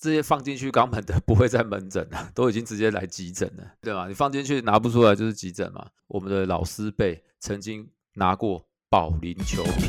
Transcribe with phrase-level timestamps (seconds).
[0.00, 4.06] 这些放进去肛门的不会在门诊了， 都已经直接来急诊了，对吧？
[4.06, 5.84] 你放进去拿不出来就是急诊嘛。
[6.06, 9.88] 我们的老师辈曾经拿过保龄球瓶。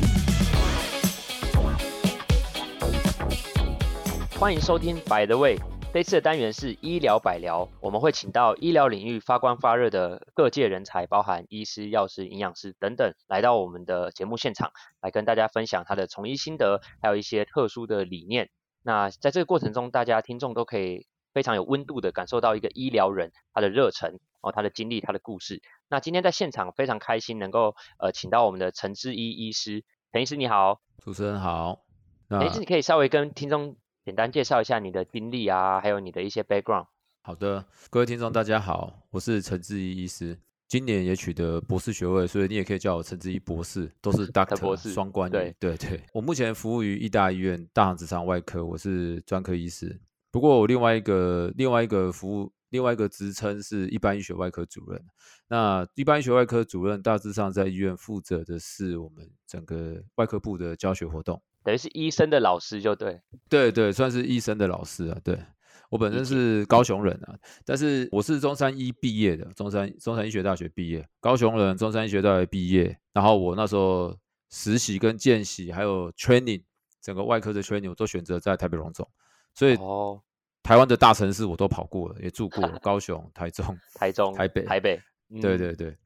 [4.36, 5.60] 欢迎收听 By the Way，
[5.94, 18.50] 这次的单元是医疗百聊，我们会请到医疗领域发光发热的各界人才，包含医师、药师、营养师等等，来到我们的节目现场，来跟大家分享他的从医心得，还有一些特殊的理念。
[18.82, 25.62] 那在这个过程中，大家听众都可以非常有温度的感受到一个医疗人他的热忱哦，他的经历，他的故事。
[25.88, 31.84] 那今天在现场非常开心能够呃请到我们的陈志一医师，陈医师你好，主持人好。
[32.28, 36.86] 陈医师你可以稍微跟听众简单介绍一下你的经历啊，还有你的一些 background。
[37.22, 40.38] 好的，各位听众大家好，我是陈志一医师。
[40.70, 45.32] 今年也取得博士学位，所以你也可以叫我陈志一博士，都是 Doctor 博士双关语。
[45.32, 50.00] 对对对，我目前服务于医大医院大肠直肠外科，我是专科医师。
[50.30, 55.04] 不过我另外一个另外一个服务另外一个职称是一般医学外科主任。
[55.48, 63.20] 那一般医学外科主任大致上在医院负责的是我们整个外科部的教学活动，等于是医生的老师就对。
[63.48, 65.36] 对对，算是医生的老师啊，对。
[65.90, 72.96] 我本身是高雄人啊，但是我是中山医毕业的，中山中山医学大学毕业，高雄人，中山医学大学毕业。
[73.12, 74.16] 然后我那时候
[74.50, 76.62] 实习跟见习还有 training，
[77.02, 79.06] 整个外科的 training 我都选择在台北荣总，
[79.52, 80.22] 所以哦
[80.62, 85.02] 台湾的大城市我都跑过了，也住过了， 高雄、台中、台中、台北、台北，
[85.42, 85.96] 对对对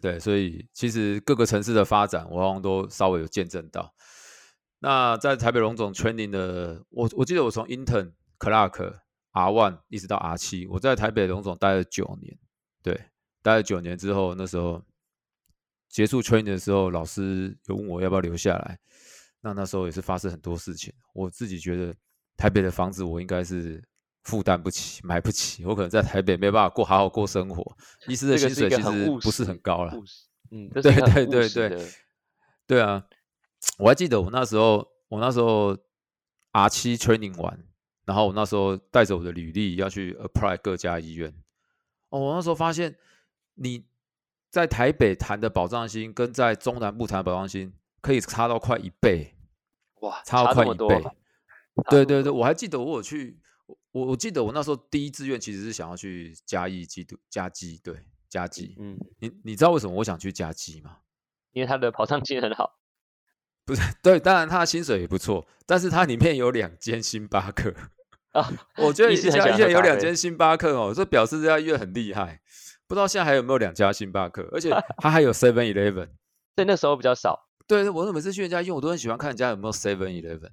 [0.00, 3.94] 对，所以其实各个城市的发展我好像都稍微有见证到。
[4.80, 8.94] 那在台北荣总 training 的，我我记得我从 intern clerk。
[9.32, 12.38] R one 一直到 R 七，我在台北龙总待了九年，
[12.82, 12.98] 对，
[13.42, 14.82] 待了九年之后，那时候
[15.88, 18.78] 结束 training 的时候，老师有问我要不要留下来。
[19.40, 21.94] 那那时候也是发生很多事情，我自己觉得
[22.36, 23.82] 台北的房子我应该是
[24.22, 27.76] 负担不起，买不起，我可能在台北没办法过好好过生活。
[28.06, 29.92] 医师的薪水其实不是很高了，
[30.50, 31.88] 嗯， 对对对对对，
[32.66, 33.04] 对啊，
[33.78, 35.76] 我还记得我那时候，我那时候
[36.52, 37.66] R 七 training 完。
[38.04, 41.32] 然后我那时候带着我的履历要去 apply 各家医院，
[42.08, 42.96] 哦，我那时候发现
[43.54, 43.84] 你
[44.50, 49.34] 在台北谈的保障金跟在中南部谈的保障金可以差到快一倍，
[50.00, 51.02] 哇，差到快一倍。
[51.88, 53.40] 对对对，我还记得我有去，
[53.92, 57.96] 我我记得我那时候第一志愿其实是想要去嘉义基督嘉基，对
[58.28, 60.98] 嘉基，嗯，你你知道为什么我想去嘉基吗？
[61.52, 62.78] 因为他的保障金很好。
[63.64, 67.72] 不是，对，当然他的薪水也不错，但是它里面有两间星巴克
[68.32, 72.40] 啊，我觉得一家医院有两间星巴克哦，这表示这家医院很厉害。
[72.88, 76.08] 不知道现在还有没有两家星巴克，而且 它还有 Seven Eleven，
[76.54, 77.48] 对，那时候比较少。
[77.66, 80.50] 对，我每次去人家医院，我都很喜欢看人家有没有 Seven Eleven，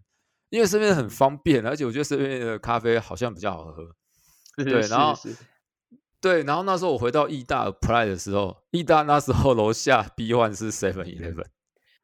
[0.49, 3.83] 因为身边很方便，而且我觉得身边的咖啡好像比较好喝。
[4.63, 5.17] 对，然后
[6.21, 11.45] 对，然后那时候我回到义大 apply 的时候，义大那时候楼下 B one 是 Seven Eleven。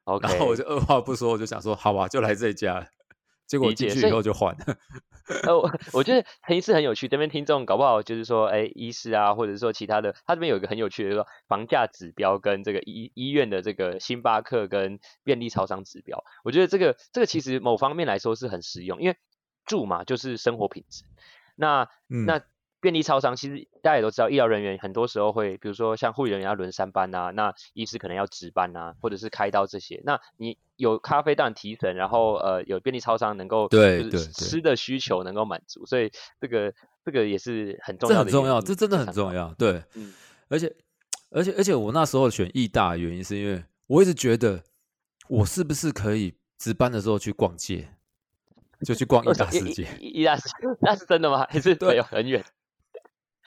[0.06, 2.88] 然后我就二话不说，我就想说，好吧，就来这家。
[3.48, 4.78] 结果进去以后就换了。
[5.44, 19.16] 呃，我我觉得陈医师很有趣，这边听众搞不好就是说，哎，医师啊，或者说其他的，他这边有一个很有趣的，就是说房价指标跟这个医医院的这个星巴克跟便利超商指标，我觉得这个这个其实某方面来说是很实用，因为
[19.64, 21.04] 住嘛就是生活品质。
[21.56, 22.42] 那、嗯、那。
[22.86, 30.00] 便利超商其实大家也都知道，医疗人员很多时候会，比如说像护理人员要轮三班啊，那医师可能要值班啊，或者是开刀这些。
[30.06, 36.72] 那你有咖啡当然提神，然后呃有便利超商能够对对吃的需求能够满足，所以这个
[37.04, 38.20] 这个也是很重要的。
[38.20, 39.52] 这很重要，这真的很重要。
[39.56, 40.14] 对，嗯，
[40.48, 40.72] 而且
[41.32, 44.64] 而且而且我那时候选义大的原因是因为我一直觉得
[45.28, 47.90] 我是不是可以值班的时候去逛街，
[48.86, 49.88] 就去逛义大世界。
[50.00, 51.48] 义大世界那是真的吗？
[51.50, 52.46] 还是对很远？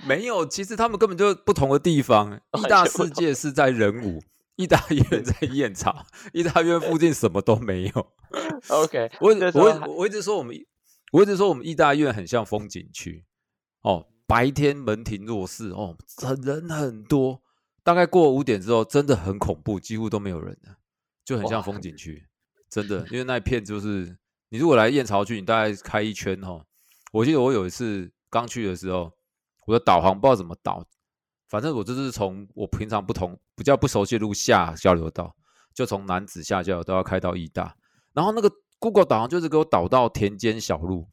[0.07, 2.41] 没有，其实他们根本就不同的地方。
[2.57, 4.23] 义大世界是在仁武，
[4.55, 8.13] 义大医院在燕巢，义大医院附近什么都没有。
[8.69, 10.55] OK，我我我一直说我们，
[11.13, 13.25] 我一直说我们义大医院很像风景区
[13.83, 15.97] 哦，白天门庭若市哦，
[16.45, 17.43] 人很多，
[17.83, 20.77] 大概过五点之后真的很恐怖，几乎都没有人了，
[21.25, 22.25] 就很像风景区，
[22.71, 24.17] 真的，因为那一片就是
[24.51, 26.65] 你如果来燕巢去，你大概开一圈哦。
[27.13, 29.18] 我记得我有一次刚去的时候。
[29.69, 30.83] 我的导航不知道怎么导，
[31.47, 35.37] 反正我就是从我平常不同比较不熟悉的路下交流道，
[35.75, 37.77] 就从南子下交流道要开到义大，
[38.15, 41.07] 然后那个 Google 导航就是给我导到田间小路，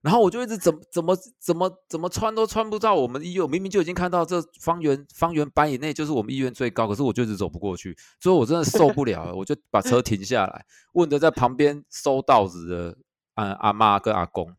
[0.00, 12.96] 然后我就一直怎么怎么怎么怎么穿都穿不到我们医院，我明明就已经看到这方圆方圆百以内就是我们医院最高，可是我就一直走不过去，所以我真的受不了了，我就把车停下来，问着在旁边收稻子的
[13.34, 14.54] 阿阿妈跟阿公。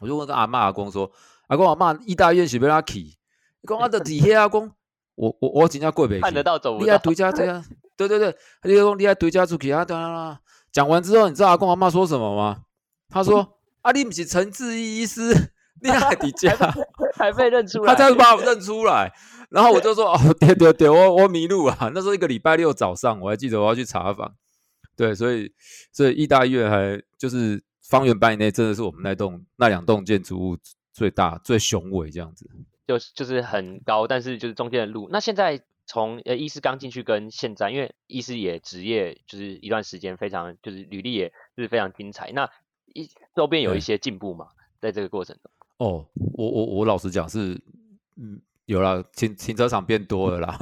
[0.00, 1.10] 我就问跟阿嬷阿公说
[1.48, 3.00] ：“阿公阿嬷，意大医院是要哪去？
[3.00, 4.70] 你讲阿的底下阿公，
[5.14, 6.20] 我我我真正过不去。
[6.20, 6.84] 看得到走不到。
[6.84, 7.64] 你还 对家对啊？
[7.96, 9.84] 对对对，你讲你还对家出去啊？
[9.84, 10.40] 当然啦。
[10.70, 12.62] 讲完之后，你知道阿公阿嬷说什么吗？
[13.08, 13.48] 他说：嗯、
[13.82, 15.52] 啊，你不是陈志毅医师，
[15.82, 16.54] 你还底家
[17.14, 19.12] 还被认出来，他这样把我认出来。
[19.50, 21.90] 然后我就说：哦，对对对，我我迷路啊。
[21.94, 24.34] 那时候一个礼拜六早上，我还记得我要去查房。
[24.94, 25.50] 对，所以
[25.92, 27.64] 所以义大医院还就是。
[27.88, 30.58] 方圆百里内真的是我们那栋那两栋建筑物
[30.98, 32.50] 最大最雄伟这样子，
[32.88, 35.08] 就是就是很高，但是就是中间的路。
[35.12, 42.32] 那现在从呃医师刚进去跟现在，因为医师也职业就是一段时间，非常就是履历也就是非常精彩。
[42.32, 42.50] 那
[42.92, 44.48] 一周边有一些进步嘛，
[44.80, 45.52] 在这个过程中。
[45.76, 46.04] 哦，
[46.34, 47.54] 我我我老实讲是，
[48.16, 50.58] 嗯，有了停停车场变多了啦，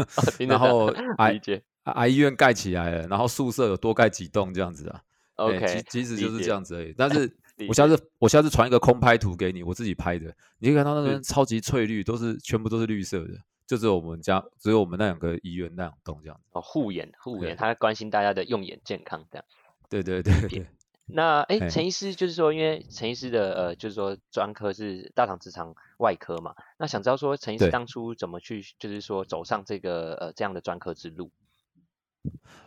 [0.46, 1.40] 然后癌
[1.84, 5.00] 癌医院盖起来了，然后宿舍有多盖几栋这样子啊。
[5.36, 6.94] OK，其其实就是这样子而已。
[6.96, 7.30] 但是
[7.68, 10.26] 我下次我下次传一个空拍图给你，我自己拍的，
[10.58, 13.32] 你可以看到那边超级翠绿，都是全部都是绿色的，
[13.66, 16.42] 就只有我们家只有我们那两个医院那两栋这样子。
[16.52, 19.44] 哦，护眼护眼，他关心大家的用眼健康这样。
[19.88, 20.66] 对对对对。
[21.08, 31.30] 那哎，陈医师就是说，因为陈医师的呃，就是说专科是大肠直肠外科嘛，那想知道说陈医师当初怎么去，就是说走上这个呃这样的专科之路。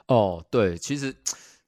[0.07, 1.15] 哦，对，其实。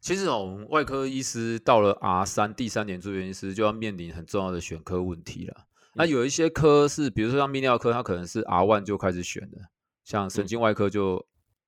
[0.01, 5.67] 其实我们外科医师到了 R 三第三年住院医师，就要面临很重要的选科问题了。
[5.93, 9.59] 那有一些科是，比如说像泌尿科，它可能是 R one 就开始选的，
[10.03, 11.23] 像神经外科就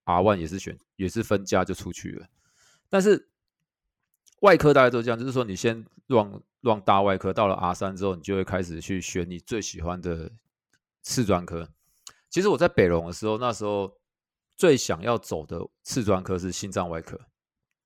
[0.05, 2.25] R one 也是选，也是分家就出去了。
[2.89, 3.29] 但是
[4.39, 10.31] 外科大家都这样，就是说你先 run run 大外科，到了 R 三之后，你就会开始去选你最喜欢的
[11.03, 11.69] 次专科。
[12.31, 13.95] 其实我在北龙的时候，那时候
[14.57, 17.19] 最想要走的次专科是心脏外科。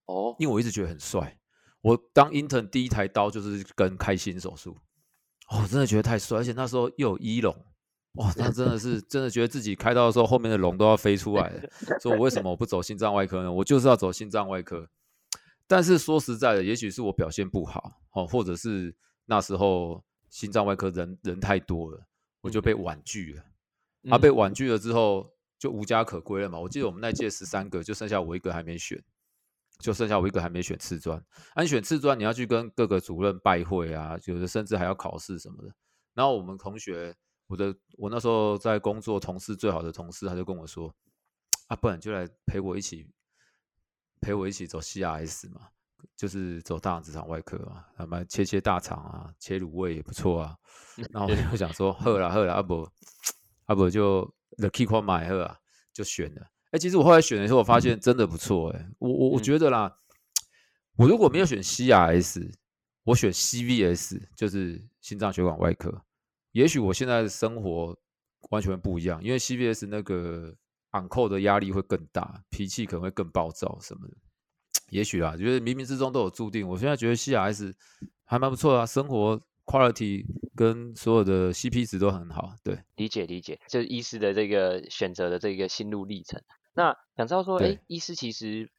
[0.07, 1.37] 哦，因为我一直觉得很帅，
[1.81, 4.75] 我当 intern 第一台刀就是跟开心手术，
[5.49, 7.55] 哦，真的觉得太帅，而且那时候又有一龙，
[8.13, 11.69] 哇，那真的是真的觉得自己开刀的时候后面的龙都要飞出来了。
[12.01, 13.51] 所以我为什么我不走心脏外科呢？
[13.51, 14.89] 我就是要走心脏外科。
[15.67, 18.95] 但是说实在的，也许是我表现不好，哦，或者是
[19.25, 22.01] 那时候心脏外科人人太多了，
[22.39, 23.43] 我就被婉拒了。
[24.09, 25.29] 啊，被婉拒了之后
[25.59, 26.57] 就无家可归了嘛。
[26.57, 29.03] 我记得我们那届十三个，就剩下我一个还没选。
[29.79, 31.17] 就剩下我一个还没选次专，
[31.53, 35.73] 啊，你选次专，你要去跟各个主任拜会啊，有的甚至还要考试什么的。
[36.13, 37.15] 然后我们同学，
[37.45, 40.93] 我的我那时候在工作，同事最好的同事，他就跟我说，
[41.67, 43.07] 啊，不然就来陪我一起
[44.19, 45.67] 陪我一起走 CRS 嘛，
[46.15, 50.55] 就是走大肠直肠外科嘛，他们切切大肠啊，切卤味也不错啊。
[51.13, 52.91] 然后我就想说，好啦好啦，阿伯
[53.65, 54.23] 阿伯就
[54.57, 55.59] the key 款买好啊，
[55.93, 56.47] 就选了。
[56.71, 58.69] 哎，其实我后来选的时候，我发现真的不错。
[58.71, 59.97] 哎，我我我觉得啦，
[60.97, 62.51] 我如果没有选 CRS，
[63.03, 66.03] 我选 CVS，就是心脏血管外科，
[66.51, 67.97] 也许我现在的生活
[68.49, 69.23] 完全不一样。
[69.23, 70.53] 因为 CVS 那个
[70.91, 74.13] on call 的压力会更大，脾气可能会更暴躁什么的。
[74.89, 76.67] 也许啦，觉得冥冥之中都有注定。
[76.67, 77.73] 我现在觉得 CRS
[78.25, 80.25] 还蛮不错啊，生活 quality
[80.55, 82.53] 跟所有的 CP 值都很好。
[82.63, 86.41] 对，理解理解，就是医师的这个选择的这个心路历程。
[86.77, 88.69] 那想知道说，哎，医师其实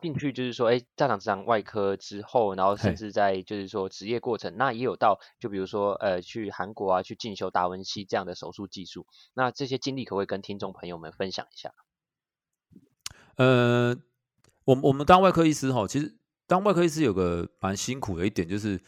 [0.00, 9.06] 进去就是说，哎，大肠直肠外科之后，然后甚至在就是说职业过程，那也有到就比如说，呃，去韩国啊，去进修达文西这样的手术技术。
[9.34, 11.72] 那这些经历可不可以跟听众朋友们分享一下？
[13.36, 13.96] 呃，
[14.64, 16.16] 我我们当外科医师哈，其实
[16.48, 18.80] 当外科医师有个蛮辛苦的一点，就是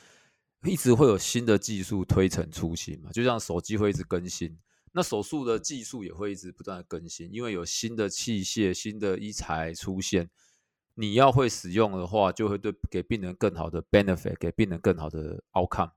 [0.65, 4.59] 一直会有新的技术推陈出新嘛，就像手机会一直更新。
[4.97, 10.31] 那手术的技术也会一直不断的更新，因为有新的器械、新的医材出现，
[10.95, 15.91] 你要会使用的话，就会对给病人更好的 benefit，给病人更好的 outcome，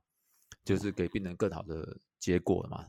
[0.65, 2.87] 就是给病人更好的结果嘛。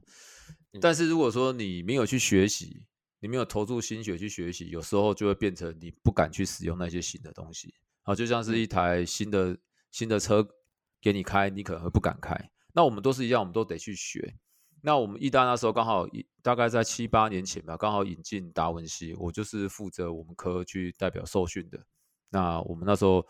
[0.81, 2.87] 但是如果说你没有去学习，
[3.21, 7.75] 你没有投注心血去学习，有时候就会变成你不敢去使用那些新的东西。
[8.01, 9.59] 好，就像是一台新的
[9.91, 10.49] 新的车
[11.03, 12.35] 给你开，你可能会不敢开。
[12.73, 14.35] 那我们都是一样，我们都得去学。
[14.81, 16.07] 那我们义大那时候刚好
[16.41, 21.81] 大概在七八年前吧，刚好引进达文西，我就是负责我们科去代表受训的。
[22.31, 23.27] 那我们那时候，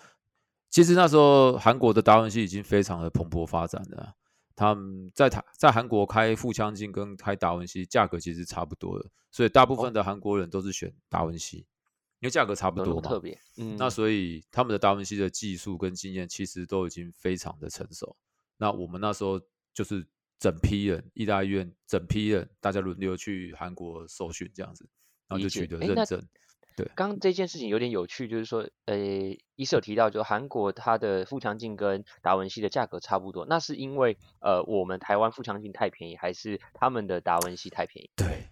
[0.68, 4.14] 其实那时候韩国的达文西已经非常的蓬勃发展了。
[4.54, 11.58] 他们在台在韩国开腹腔镜跟开达文西价格其实差不多的，所以大部分的韩国人都是选达文西，
[12.20, 13.08] 因为价格差不多嘛。
[13.08, 18.16] 特别，嗯，那所以他们的达文西的技术跟经验其实都已经非常的成熟。
[18.58, 19.40] 那我们那时候
[19.72, 20.06] 就是。
[20.38, 24.88] 整批人，义大医院整批人，大家轮流去韩国受训，这样子，
[25.28, 26.22] 然后就取得认证。
[26.76, 28.96] 对，刚刚这件事情有点有趣，就是说，呃，
[29.56, 38.10] 医师有提到，就韩国它的腹腔镜跟达文西的价格差不多，那是因为呃我们台湾腹腔镜太便宜，还是他们的达文西太便宜？
[38.14, 38.48] 对，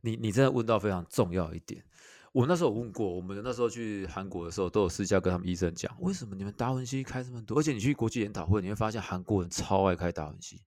[0.00, 1.84] 你你真的问到非常重要一点。
[2.32, 7.58] 我那时候有问过，我们那时候去韩国的时候，都有私下跟他们医生讲，为什么你们达文西开这么多？
[7.58, 10.60] 而且你去国际研讨会，你会发现韩国人超爱开达文西，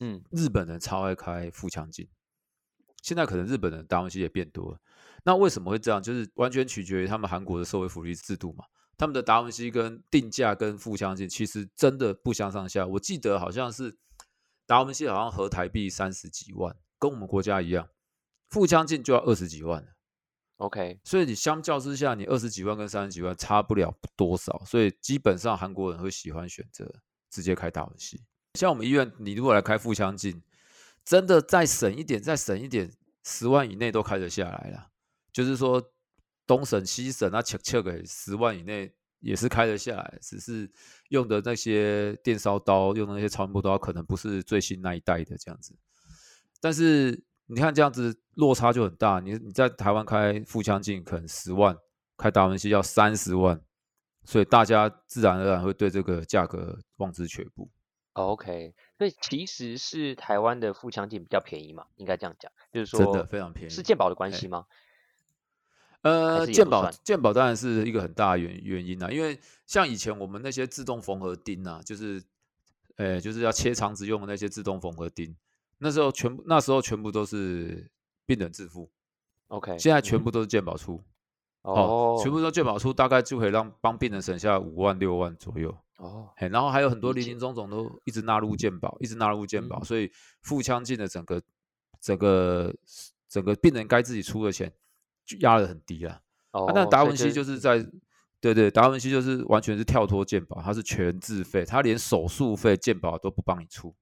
[0.00, 2.08] 嗯，日本人超爱开腹腔镜。
[3.02, 4.78] 现在可能日本的达文西也变多了，
[5.24, 6.02] 那为什么会这样？
[6.02, 8.64] 就是完全取决于他们韩国的社会福利制度嘛。
[8.98, 12.86] 他们的达文西跟定价跟腹腔镜其实真的不相上下。
[12.86, 13.96] 我记得好像是
[14.66, 17.88] 达文西好像合台币三十几万，跟我们国家一样，
[18.50, 19.88] 腹腔镜就要二十几万了。
[20.58, 28.22] OK，所以你相较之下，你二十几万跟三十几万差不了多少，所以基本上韩国人会喜欢选择直接开达文西。
[28.54, 30.42] 像我们医院，你如果来开腹腔镜，
[31.04, 32.92] 真的再省一点，再省一点，
[33.24, 34.88] 十万以内都开得下来了。
[35.32, 35.82] 就是说
[36.46, 40.70] 东省西省啊，切切给十万以内也是开得下来，只是
[41.10, 45.76] 用的那些电烧刀，用的那些超音波刀，可能不是最新那一代的这样子，
[46.60, 47.24] 但是。
[47.52, 51.76] 你看这样子落差就很大，你你在台湾开腹腔镜可能十万，
[52.16, 53.60] 开达文西要三十万，
[54.24, 57.68] 所以大家自然而然会对这个价格望之却步。
[58.28, 64.66] OK，所以其实是台湾的腹腔镜比较便宜嘛，应该这样讲，就是说真的非常便宜，是健保的关系吗？
[66.02, 72.22] 呃，健保健保当然是一个很大的原原因啊，因为像以前我们那些自动缝合钉啊，就是，
[72.96, 75.36] 呃，就是要切肠子用的那些自动缝合钉。
[75.76, 77.90] 那时候全部那时候全部都是
[78.24, 78.90] 病人自付
[79.48, 81.02] ，OK，现在全部都是健保出，
[81.62, 82.18] 哦、oh.
[82.18, 91.42] 喔，全部都健保出，大概就可以让帮病人省下五万六万左右，哦，嘿，然后还有很多林林总总都一直纳入健保，一直纳入健保，嗯、所以腹腔镜的整个
[92.00, 92.74] 整个
[93.28, 94.72] 整个病人该自己出的钱
[95.26, 96.20] 就压得很低啊，
[96.52, 97.86] 哦、oh, 啊，那达文西就是在，
[98.40, 103.94] 对对，达文西就是完全是跳脱健保，他是全自费，他连手术费健保都不帮你出。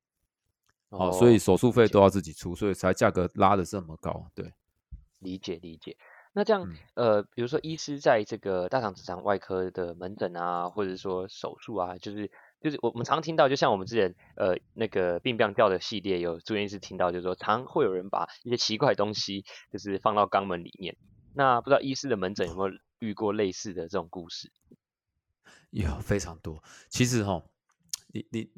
[0.90, 4.30] 哦，所以手术费都要自己出，所以才价格拉的这么高。
[4.34, 4.54] 对，
[5.18, 5.94] 理解理解。
[6.32, 12.30] 那这样，嗯、呃，比如说医师在这个大肠直肠外科的门诊啊，或者说手术啊，就是
[12.60, 20.96] 就是我们常听到，就像我们之前呃那个病病掉的系列，有住院医师听到，就是说常会有人把一些奇怪的东西就是放到肛门里面。
[21.34, 24.52] 那不知道医师的门诊有没有遇过类似的这种故事？
[25.70, 26.62] 有非常多。
[26.88, 27.42] 其实哈，
[28.12, 28.50] 你你。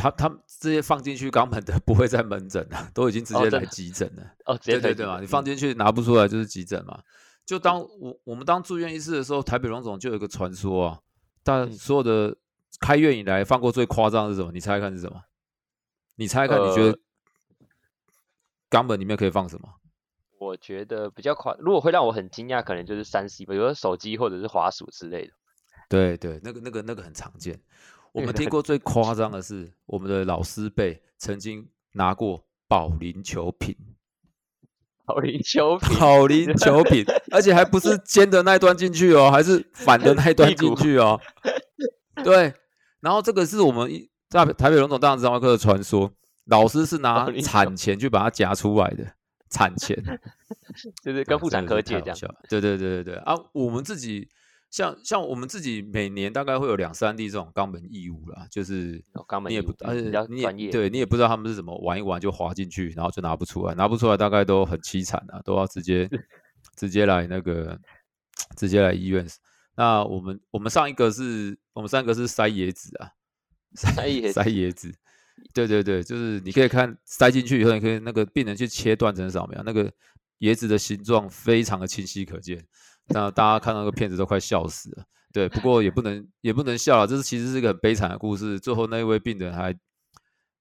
[0.00, 4.22] 他他这些放进去肛门的 不会在门诊啊，都已经直接来急诊了。
[4.46, 7.02] 哦，直接对对对嘛，你放进去拿不出来就是急诊嘛。
[7.44, 11.00] 就当我我们当住院医师的时候，台北荣总就有一个传说啊，
[11.42, 12.34] 但所有的
[12.80, 14.50] 开院以来放过最夸张的是什么？
[14.52, 15.22] 你猜猜看是什么？
[16.16, 16.98] 你猜猜看，你觉得
[18.70, 19.68] 肛门里面可以放什么？
[20.38, 25.32] 我觉得比较夸，如果会让我很惊讶，可能就是三 C，比如说手机或者是滑鼠之类的。
[25.88, 27.60] 对对，那个那个那个很常见。
[28.12, 33.76] 我们听过最夸张的是，我们的老师辈曾经拿过保龄球瓶，
[35.04, 41.20] 保龄球瓶，保龄球瓶，而且还不是尖的那一端进去哦，还是反的那一端进去哦。
[42.24, 42.52] 对，
[43.00, 43.88] 然后这个是我们
[44.28, 46.12] 在台北龙总大肠直肠外科的传说，
[46.46, 49.06] 老师是拿产钳去把它夹出来的，
[49.48, 49.96] 产钳，
[51.04, 52.16] 就是跟妇产科借这样。
[52.48, 54.28] 对对对对对啊，我们自己。
[54.70, 59.02] 像像我们自己每年大概会有两三例这种肛门异物啦，就是
[59.48, 66.08] 你也不，而且你也对你也不知道他们是怎么玩一玩就滑进去，然后就拿不出来，拿不出来大概都很凄惨啊，都要直接
[66.76, 67.76] 直接来那个
[68.56, 69.26] 直接来医院。
[69.74, 73.10] 那我们我们上一个是我们上一个是塞椰子啊，
[73.74, 73.90] 塞
[74.30, 74.94] 塞椰子，
[75.52, 79.90] 对对对，就是你可以看塞进去以后，你可以那个病人去切断层扫描，那个
[80.40, 82.64] 椰子的形状非常的清晰可见。
[83.10, 88.58] 那大家看到那个片子都快笑死了，对，不过也不能也不能笑了，这是其实是一个很悲惨的故事。
[88.58, 89.72] 最后那一位病人还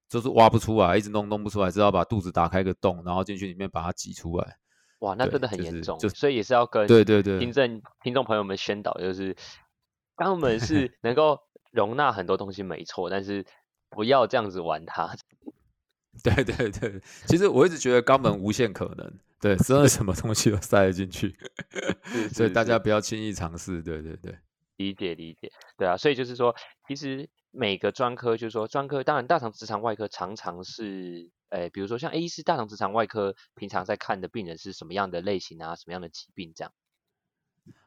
[0.09, 4.57] 就是挖不出来，一直弄弄不出来，只好把肚子打开个洞，然后进去里面把它挤出来。
[4.99, 9.35] 哇，那真的很严重，就是、所以也是要跟对对对听众听众朋友们宣导，就是
[10.17, 11.39] 肛门是能够
[11.71, 13.45] 容纳很多东西没错，但是
[13.89, 15.15] 不要这样子玩它。
[16.21, 21.33] 对对对，其实我一直觉得肛门无限可能，对，真的什么东西都塞得进去，
[22.33, 23.81] 所以大家不要轻易尝试。
[23.81, 24.37] 对对对，
[24.75, 26.53] 理解理解，对啊，所以就是说，
[26.87, 36.73] 其实每个专科就是说，专科当然大肠直肠外科常常是，诶，比如说像 A 是大肠直肠外科，平常在看的病人是什么样的类型啊，什么样的疾病这样。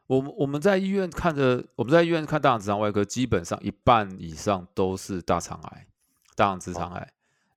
[0.06, 5.86] 我们我们在医院看的，我们在医院看大肠直肠外科，基本上一半以上都是大肠癌，
[6.34, 7.00] 大肠直肠癌。
[7.02, 7.12] 哦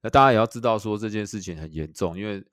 [0.05, 2.45] 那大家也要知道，说这件事情很严重，因为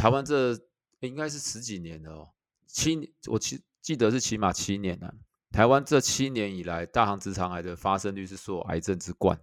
[0.00, 0.58] 台湾这
[1.00, 2.28] 应该是十几年了哦，
[2.66, 5.14] 七，我记记得是起码七年了、啊。
[5.52, 9.38] 台湾这七年以来，大肠直肠癌的发生率是所有癌症之冠。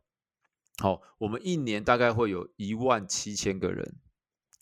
[0.79, 3.97] 好，我们一年大概会有一万七千个人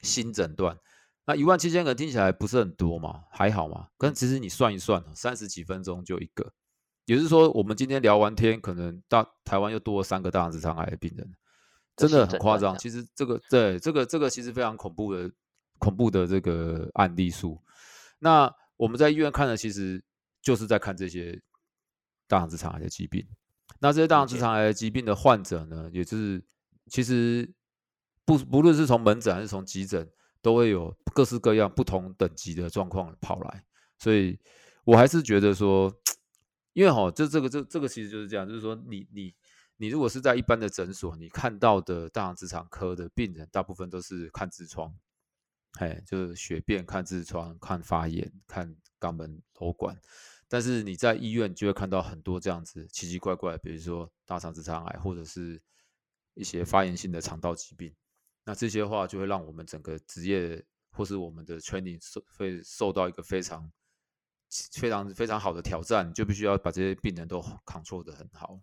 [0.02, 0.78] 新诊断。
[1.26, 3.24] 那一万七千个听起来不是很多嘛？
[3.32, 3.88] 还好嘛？
[3.98, 6.52] 但其实你算一算，三十几分钟就一个，
[7.06, 11.34] 也就是说，我们今天聊完天，可能大台湾又多了三个大肠直肠癌的病人，
[11.96, 12.78] 真的很夸张。
[12.78, 15.32] 其实这个对这个这个其实非常恐怖的
[15.80, 17.62] 恐怖的这个案例数。
[18.20, 20.04] 那我们在医院看的，其实
[20.42, 21.42] 就是在看这些
[22.28, 23.26] 大肠直肠癌的疾病。
[23.80, 26.44] 那这些大肠直肠癌的疾病的患者呢，也就是
[26.88, 27.54] 其实
[28.26, 30.10] 不不论是从门诊还是从急诊。
[30.42, 33.66] 都会有各式各样不同等级的状况跑来，
[33.98, 34.40] 所以
[34.84, 35.92] 我还是觉得说，
[36.74, 39.34] 因为哈，这这个这这个其实就是这样，就是说你你
[39.78, 44.94] 你如果是在一般的诊所，你看到的大肠直肠科的病人，大部分都是看痔疮，
[45.80, 50.00] 哎，就是血便看痔疮、看发炎、看肛门瘘管，
[50.48, 55.62] 但是你在医院就会看到很多这样子奇奇怪怪，比如说大肠直肠癌或者是
[56.34, 57.94] 一些发炎性的肠道疾病。
[58.46, 63.72] 那这些话就会让我们整个职业或是我们的 training 受会受到一个非常
[64.72, 68.60] 非常非常好的挑战，就必须要把这些病人都 control 得很好。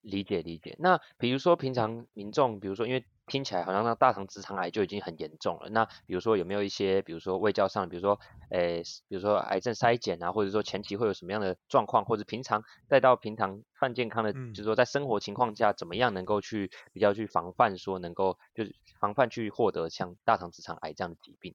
[0.00, 0.76] 理解理解。
[0.78, 5.70] 那比如说平常民众，比如说因为听起来好像那大肠直肠癌就已经很严重了。
[5.70, 8.20] 那比如说有没有一些，比如说胃教上，比如说，
[8.50, 21.54] 诶，比如说癌症筛检啊，或者说前期会有什么样的状况，或者平常再到平常泛健康的，嗯、就是说在生活情况下怎么样能够去比较去防范，说能够就是防范去获得像大肠直肠癌这样的疾病。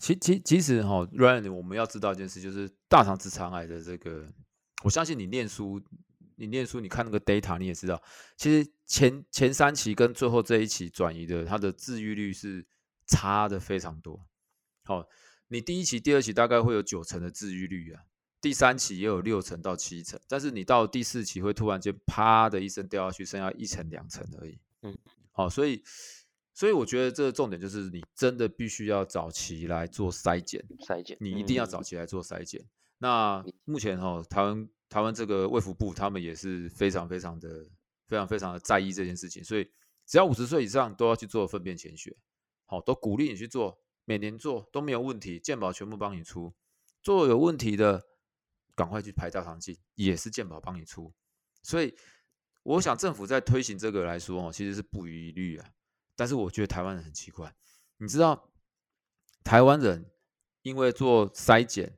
[0.00, 4.26] 其其其实哈，Ryan，我们要知道一件事，就是大肠直肠癌的这个，
[4.82, 5.80] 我相信你念书。
[6.40, 8.02] 你念书，你看那个 data，你也知道，
[8.34, 12.66] 其实前前三期跟最后这一期转移的，它的治愈率是
[13.06, 14.26] 差的非常多。
[14.84, 15.06] 好，
[15.48, 18.04] 你第一期、第二期大概会有九成的治愈率啊，
[18.40, 24.58] 第三期也有六成到七成，但是你到第四期会突然间啪的一声掉下去，剩下一层两层而已。
[24.80, 24.96] 嗯，
[25.32, 25.84] 好，所以
[26.54, 32.64] 所以我觉得这个重点就是你真的必须要早期来做筛检，筛检，你一定要早期来做筛检。
[32.96, 34.66] 那目前哈，台湾。
[34.90, 37.64] 台湾这个卫福部，他们也是非常非常的、
[38.08, 39.70] 非常非常的在意这件事情，所以
[40.04, 42.14] 只要五十岁以上都要去做粪便潜血，
[42.66, 46.52] 好，都鼓励你去做，每年做都没有问题，健保全部帮你出。
[47.02, 48.04] 做有问题的，
[48.74, 51.14] 赶快去排大肠镜，也是健保帮你出。
[51.62, 51.94] 所以，
[52.64, 55.70] 我想政府在推行这个来说哦，其实是不遗余力啊。
[56.16, 57.54] 但是我觉得台湾人很奇怪，
[57.98, 58.50] 你知道，
[59.44, 60.10] 台湾人
[60.62, 61.96] 因为做筛检、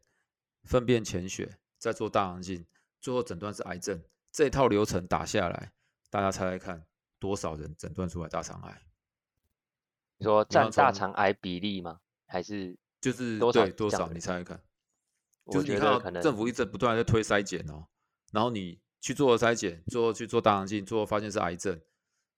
[0.65, 2.67] 粪便潜血，在做大肠镜。
[3.03, 5.73] 最后诊断是癌症，这一套流程打下来，
[6.09, 6.87] 大家猜猜看，
[7.19, 8.83] 多少人诊断出来大肠癌？
[10.19, 11.99] 你说占大肠癌比例吗？
[12.29, 13.67] 还是就是多少？
[13.71, 14.09] 多少？
[14.13, 14.63] 你猜猜看。
[15.51, 17.89] 就是你看到政府一直不断在推筛检哦，
[18.31, 21.81] 然后你去做了筛检，最后去做大肠镜，最后发现是癌症，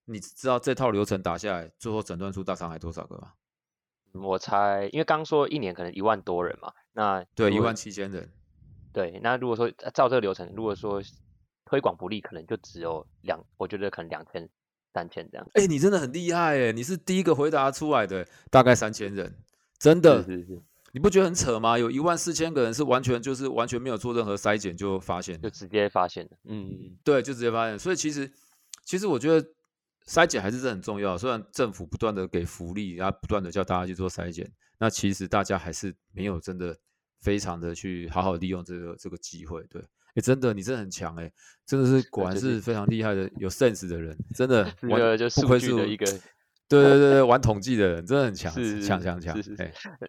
[0.07, 3.35] 你知道这套流程打下来，最后诊断出大肠癌多少个吗？
[4.13, 8.33] 我猜，因为刚说一年可能一万多人嘛，那对一万七千人。
[8.95, 11.03] 对，那如果说照这个流程，如果说
[11.65, 14.49] 推广不利，可能就只有两，我觉得可能两千、
[14.93, 15.45] 三千这样。
[15.55, 19.35] 哎、欸，你真的很厉害哎，你是第一个回答出来的，大概三千人，
[19.81, 21.77] 真的，是是是，你不觉得很扯吗？
[21.77, 26.37] 有一万四千个人是完全就是完全没有做任何筛检就发现，就直接发现的。
[26.45, 27.77] 嗯嗯，对，就直接发现。
[27.77, 28.31] 所以其实
[28.85, 29.45] 其实我觉得
[30.07, 36.79] 筛检还是很重要，虽然政府不断的给福利，然后不断的叫大家去做筛检，那其实大家还是没有真的。
[37.25, 39.81] 非常的去好好利用这个这个机会，对，
[40.15, 41.33] 哎，真的，你真的很强，哎，
[41.67, 46.05] 真的是果然是非常厉害的，有 sense 的人，真的， 玩就不愧是一个，
[46.69, 49.57] 对对对对，玩统计的人真的很强，强强强，是，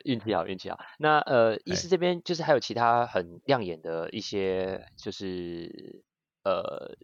[0.04, 0.78] 运气好运气好。
[1.00, 6.04] 那呃，医师这边就是还有其他很亮眼的一些，就是
[6.44, 6.98] 呃。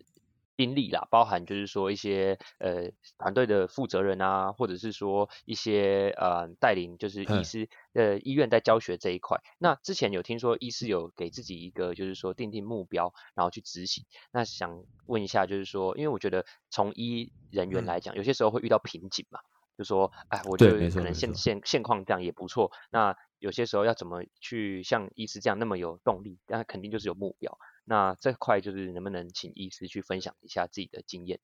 [0.62, 9.40] 经历啦，包含就是说一些呃团队的负责人啊，或者是说一些呃带领就是医师呃医院在教学这一块。
[9.58, 14.06] 那之前有听说医师有给自己一个就是说定定目标，然后去执行。
[14.32, 19.40] 那想问一下，就是说，因为我觉得从医人员来讲，有些时候会遇到瓶颈嘛，
[19.80, 22.72] 就说哎，我觉得可能现现现况这样也不错。
[22.92, 26.38] 那有些时候要怎么去像医师这样那么有动力？
[26.46, 27.58] 那肯定就是有目标。
[27.86, 31.40] 那这块就是能不能请医师去分享一下自己的经验？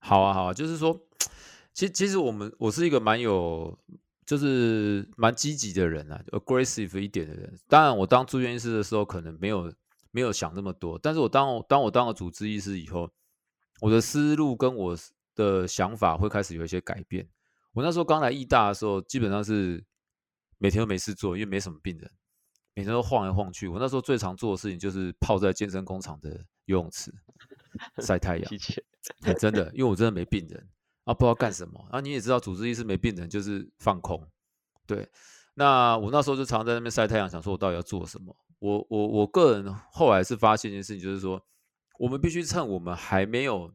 [0.00, 1.00] 好啊，好啊，就是说，
[1.72, 3.76] 其实其实我们我是一个蛮有，
[4.24, 7.58] 就是蛮积极的人啊，aggressive 一点的人。
[7.66, 9.72] 当然，我当住院医师的时候，可能没有
[10.10, 10.98] 没有想那么多。
[10.98, 13.10] 但是我当我当我当了主治医师以后，
[13.80, 14.96] 我的思路跟我
[15.34, 17.28] 的想法会开始有一些改变。
[17.72, 19.84] 我那时候刚来医大的时候，基本上是
[20.58, 22.10] 每天都没事做，因为没什么病人。
[22.78, 23.66] 每天都晃来晃去。
[23.66, 26.30] 我那时候最常做的事情就是泡在健身工厂的
[26.66, 27.12] 游泳池
[27.98, 28.48] 晒太阳。
[29.24, 30.68] 欸，真的，因为我真的没病人
[31.02, 31.98] 啊，不知道干什么啊。
[32.00, 34.24] 你也知道，主治医师没病人就是放空。
[34.86, 35.08] 对，
[35.54, 38.36] 那我那时候就常常在那边晒太阳，想说我到底要做什么。
[38.60, 41.44] 我我我个人后来是发现一件事情，就是说
[41.98, 43.74] 我们必须趁我们还没有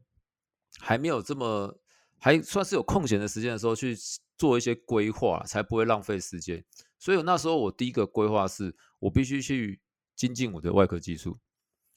[0.78, 1.78] 还没有这么
[2.18, 3.94] 还算是有空闲的时间的时候去
[4.38, 6.64] 做一些规划，才不会浪费时间。
[7.04, 9.78] 所以那时候我第一个规划是我必须去
[10.16, 11.38] 精进我的外科技术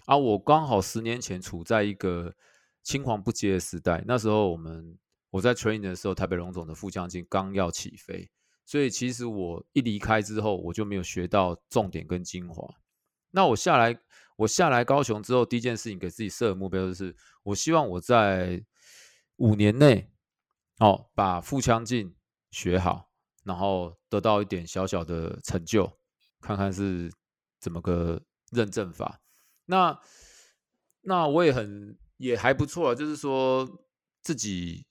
[0.06, 0.18] 啊。
[0.18, 2.36] 我刚好十年前处在一个
[2.84, 8.30] 青黄不接的时代，那时候我们我在 training 的时候，台北荣总的腹腔镜刚要起飞。
[8.66, 12.68] 所以其实我一离开之后，我就没有学到重点跟精华。
[13.32, 13.98] 那我下来，
[14.36, 18.62] 我下来高雄之后，第一件事情给自己设的目标就是，我希望我在
[19.38, 20.12] 五年内，
[20.80, 22.14] 哦，把腹腔镜
[22.52, 23.10] 学好，
[23.48, 25.92] 然后得到一点小小的成就，
[26.42, 27.10] 看看是
[27.60, 29.22] 怎么个认证法。
[29.66, 30.00] 那
[31.02, 33.66] 那我也很也还不错啊，就是说
[34.22, 34.86] 自己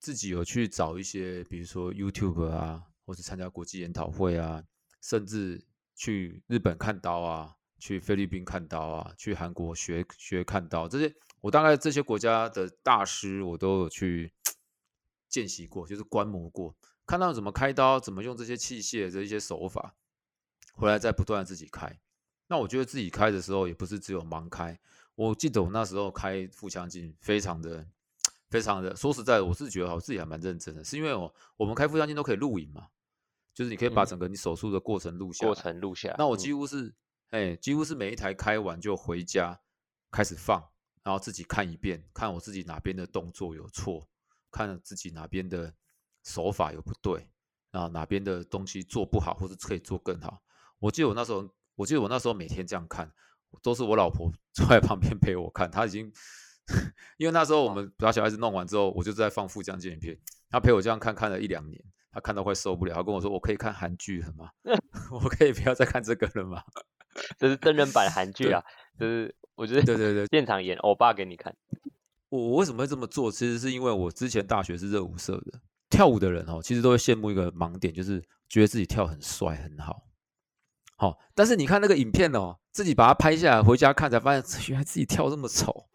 [0.00, 2.86] 自己有去找一些，比如说 YouTube 啊。
[3.06, 4.62] 或是参加国际研讨会啊，
[5.02, 14.32] 甚至去日本看刀啊，去菲律宾看刀啊，去韩国学学看刀，这些我大概这些国家的大师我都有去
[15.28, 16.72] 见习过，就是观摩过，
[17.10, 19.96] 看到怎么开刀，怎么用这些器械这些手法，
[20.74, 22.00] 回来再不断自己开。
[22.46, 24.78] 那我觉得自己开的时候也不是只有盲开，
[25.16, 27.84] 我记得我那时候开腹腔镜非常的
[28.48, 32.86] 非常的，说实在的，我是觉得我自己还蛮认真的，是因为我我们开腹腔镜都可以录影嘛。
[33.52, 36.14] 就是你可以把整个你手术的过程录下来，过程录下来。
[36.16, 36.94] 那我几乎是，
[37.30, 39.60] 哎、嗯欸，几乎是每一台开完就回家
[40.12, 40.64] 开始放，
[41.02, 44.08] 然后自己看一遍，看我自己哪边的动作有错，
[44.52, 45.74] 看自己哪边的
[46.22, 47.28] 手法有不对，
[47.70, 50.42] 啊哪边的东西做不好，或是可以做更好。
[50.78, 53.12] 我记得我那时候，我记得我那时候每天这样看，
[53.62, 55.70] 都是我老婆 坐在旁边陪我看。
[55.70, 56.12] 她已经，
[57.18, 61.82] 因为那时候我们把小孩子弄完之后，我就在放腹腔镜片，她陪我这样看看了一两年。
[62.12, 64.50] 她看到快受不了，她跟我说：“我可以看韩剧了吗？
[65.12, 66.60] 我可以不要再看这个了吗？”
[67.38, 68.60] 这是真人版韩剧啊！
[68.98, 71.54] 就是我觉得对对对，现场演欧巴给你看。
[72.30, 73.30] 我我为什么会这么做？
[73.30, 75.60] 其实是因为我之前大学是热舞社的，
[76.00, 80.08] 跳舞的人哦，其实都会羡慕一个盲点，就是觉得自己跳很帅很好。
[80.96, 85.90] 好，但是你看那个影片哦，自己把它拍下来回家看，才发现 原来自己跳这么丑，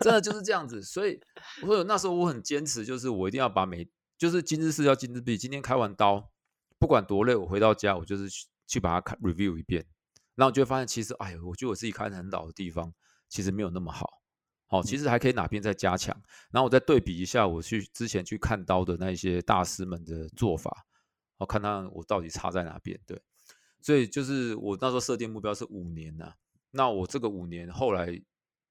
[0.00, 0.82] 真的就是这样子。
[0.82, 1.20] 所以
[1.62, 3.88] 我说那时候我很坚持，就是我一定要把每
[4.18, 5.38] 就是今日事要今日毕。
[5.38, 6.32] 今天开完刀，
[6.80, 9.86] 不管多累，我回到家，我就是去去把它看 review 一遍，
[10.34, 12.92] 然后我就会发现，其实，哎呦，我觉得我自己开的很老的地方，
[13.28, 14.04] 其实没有那么好，
[14.74, 16.14] 好，其实还可以哪边再加强。
[16.50, 20.86] 然后我再对比一下，我去之前去看刀的那些大师们的做法，
[21.38, 22.98] 我看看我到底差在哪边。
[23.06, 23.20] 对，
[23.80, 26.32] 所以就是我那时候设定目标是五年呐，
[26.70, 28.20] 那我这个五年后来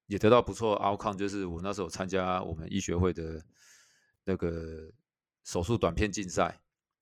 [0.06, 3.42] 也得到不错的 outcome，就是我那时候参加我们医学会的
[4.24, 4.90] 那个。
[5.46, 6.58] 手术短片竞赛，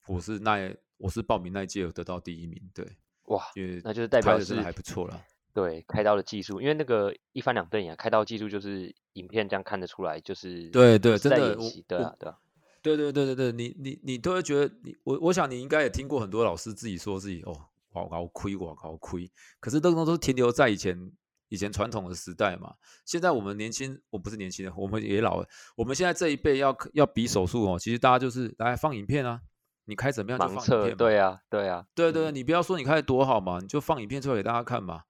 [0.09, 0.59] 我是那
[0.97, 2.85] 我是报名那一届有得到第一名，对，
[3.27, 5.25] 哇，因为那就是代表是真的还不错了。
[5.55, 12.37] 对，开刀的技术，因为那个一翻两瞪眼，开刀技术就是影片这样看得出来，就是对对，真的，对啊对啊，
[12.83, 17.53] 对对对对对，你你你都会觉得你我我想你应该也听过很多老师自己说自己哦，
[17.93, 21.13] 我好亏我好亏，可是这种都停留在以前。
[21.49, 22.73] 以前传统的时代嘛，
[23.05, 25.47] 现在我们年轻，我不是年轻人，我们也老了。
[25.77, 29.39] 我们现在这一辈要要比手术哦，其实大家就是来放影片啊，
[29.85, 35.03] 你开怎么样就放影片，对啊，对啊，对对，对，你不要说你开的多好嘛，你就放影片出来给大家看嘛，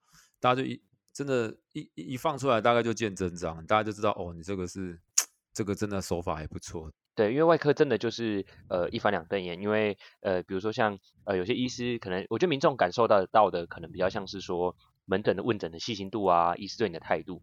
[0.42, 0.82] 大家就一
[1.14, 5.00] 真的，一一放出来，大概就见真章，大家就知道哦，你这个是
[5.54, 6.90] 这个真的手法还不错。
[7.14, 14.76] 对，因为外科真的就是呃一翻两瞪眼，因为呃比如说像呃有些医师可能，我觉得民众感受到到的可能比较像是说。
[15.04, 17.42] 门诊的问诊的细心度啊，医师对你的态度。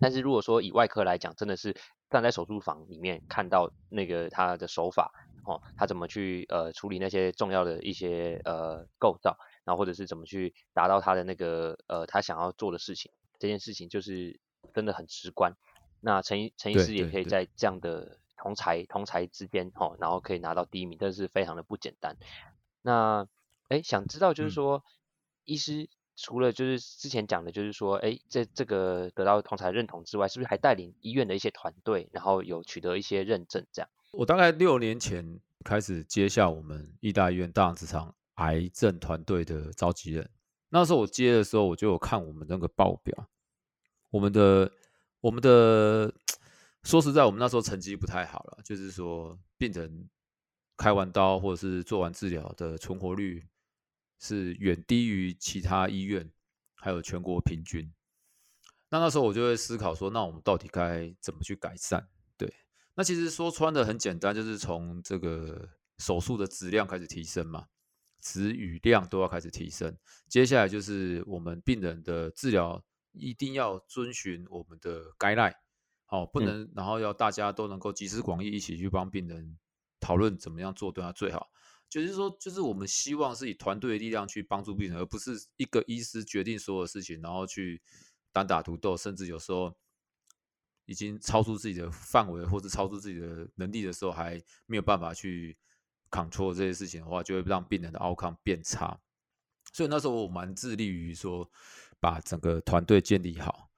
[0.00, 1.76] 但是如果说以外科来讲，真的是
[2.10, 5.12] 站在手术房里面看到那个他的手法
[5.46, 9.38] 哦，他怎么去呃处理那些重要的一些呃构造，
[9.76, 14.38] 或者是怎么去达到他的那个呃他想要做的事情，这件事情就是
[14.74, 15.56] 真的很直观。
[16.00, 22.16] 那陈医陈医师也可以在这样的同才同才之间哦，然后可以拿到第一名，但是非常的不简单。
[22.82, 23.26] 那
[23.68, 24.82] 哎，想知道就是说、嗯、
[25.44, 25.88] 医师。
[26.22, 33.64] 除了就是之前讲的，就是说，哎，这这个得到同才认同之外，是不是还带领医院的一些团队，然后有取得一些认证？
[33.72, 40.30] 这样，我大概六年前开始接下我们义大医院大直肠癌症团队的召集人。
[40.68, 43.30] 那时候我接的时候，我就有看我们那个报表，
[44.10, 44.70] 我们的
[45.20, 46.12] 我们的
[46.82, 50.10] 说实在，我们那时候成绩不太好了，就是说病人
[50.76, 53.46] 开完刀或者是做完治疗的存活率。
[54.22, 56.30] 是远低于其他医院，
[56.74, 57.90] 还有全国平均。
[58.90, 62.06] 那那时候我就会思考说，那我们到底该怎么去改善？
[62.36, 62.52] 对，
[62.96, 67.68] 那其实说穿的很简单，就是从这个手术的质量开始提升嘛，
[68.20, 69.96] 质与量都要开始提升。
[70.28, 75.54] 接下来就是我们病人的治疗一定要遵循我们的 guideline，
[76.04, 79.58] 好，不能、嗯、然后要大家都能够集思广益，一起去帮病人
[79.98, 81.50] 讨论怎么样做对他最好。
[81.88, 87.82] 就是说，就是我们希望是以团队的力量去帮助病人，而不是一个医师决定所有事情，然后去。
[88.32, 89.76] 单打独斗，甚至有时候
[90.84, 95.58] 已经超出自己的范围，或者超出自己的能力的时候，还没有办法去
[96.10, 99.00] control 这些事情的话，就会让病人的 outcome 变差。
[99.72, 101.48] 所以那时候我蛮致力于说，
[102.00, 103.70] 把整个团队建立好。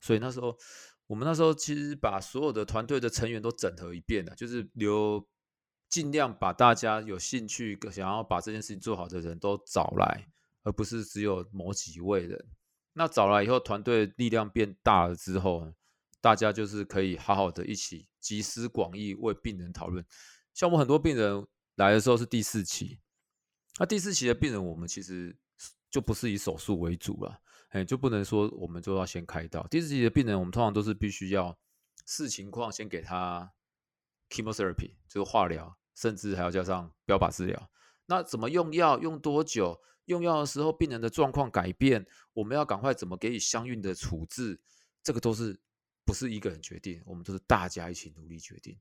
[0.00, 0.56] 所以那时候
[1.06, 5.24] 我们那时候其实把所有的团队的成员都整合一遍了，就是留
[5.88, 10.28] 尽量把大家有兴趣、想要把这件事情做好的人都找来，
[10.64, 12.46] 而不是只有某几位人。
[12.94, 15.72] 那找来以后，团队力量变大了之后，
[16.20, 20.04] 大家就是可以好好的一起集思广益，为病人讨论。
[20.54, 21.46] 像我们很多病人
[21.76, 22.98] 来的时候是第四期，
[23.78, 25.36] 那第四期的病人，我们其实
[25.90, 29.66] 就不是以手术为主了，哎，就不能说我们就要先开刀。
[29.68, 31.56] 第四期的病人，我们通常都是必须要
[32.06, 33.52] 视情况先给他
[34.30, 37.70] chemotherapy，就是化疗，甚至还要加上标靶治疗。
[38.06, 39.80] 那怎么用药，用多久？
[40.06, 44.60] 用药的时候，病人的状况改变，我们要赶快怎么给予相应的处置，
[45.02, 45.60] 这个都是
[46.04, 48.78] 不是一个人决定，我们都是大家一起努力决定。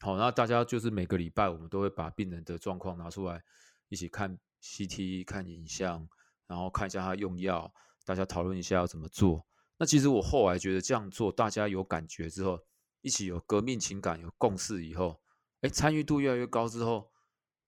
[0.00, 3.42] 好，那大家就是每个礼拜，我们都会把病人的状况拿出来，
[3.88, 6.08] 一起看 CT、看影像，
[6.46, 7.72] 然后看一下他用药，
[8.04, 9.46] 大家讨论一下要怎么做。
[9.78, 12.60] 那其实我后来觉得这样做，大家有感觉之后，
[13.00, 15.20] 一起有革命情感、有共识以后，
[15.62, 17.10] 哎，参与度越来越高之后，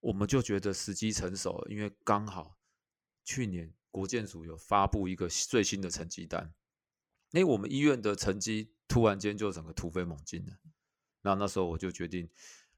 [0.00, 2.56] 我们就觉得时机成熟了，因为刚好。
[3.28, 6.54] 去年国健署有发布一个最新的成绩单，
[7.32, 10.52] 哎，我们医院的成绩突然间就整个突飞猛进了。
[11.26, 12.28] 那那时候我就决定，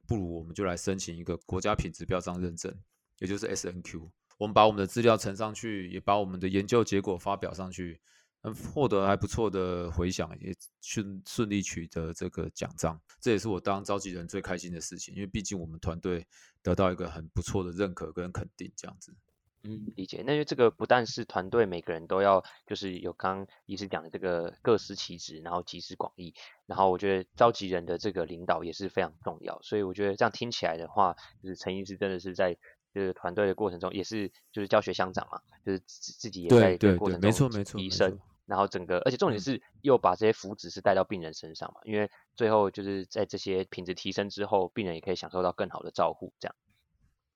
[0.07, 2.75] 不如我们就来申请一个国家品质标章认证，
[3.19, 4.09] 也就是 SNQ。
[4.39, 8.01] 我们把我们的资料呈上去，也把我们的研究结果发表上去，
[8.41, 12.99] 嗯，获得还不错的回响，也顺顺利取得这个奖章。
[13.21, 16.27] 这也是我当召集人最开心的事情，因为毕竟我们团队
[16.63, 19.15] 得到一个很不错的认可跟肯定，这样子。
[19.63, 20.23] 嗯，理解。
[20.25, 26.33] 那因为这个不但是团队每个人都要，就是有刚刚医师讲的这个各司其职，然后集思广益，
[26.67, 29.61] 然后我觉得召集人的这个领导也是非常重要。
[29.63, 32.55] 所以我觉得这样听起来的话，就是陈医师真的是在
[32.95, 38.19] 就是团队的过程中，也是就是教学相长嘛，就是自自己也在这个过程中没错没错，提升。
[38.47, 46.57] 然后整个，而且重点是又把这些福祉是带到病人身上嘛，因为最后就是在这些品质提升之后，病人也可以享受到更好的照护，这样。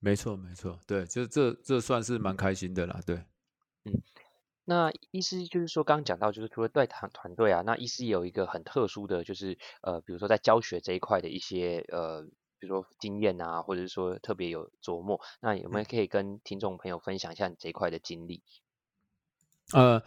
[0.05, 3.19] 没错，没错，对，就这这算是蛮开心的啦，对，
[3.85, 4.03] 嗯，
[4.65, 12.25] 那医师就是说，刚刚讲到，就是除了带团团队啊，那医师也有一个很特殊的就是，呃，比如说在教学这一块的一些呃，
[12.59, 18.43] 比如说经验啊，或者是说特别有琢磨，那有没有可以跟听众朋友分享一下你这一块的经历？
[19.73, 20.03] 呃，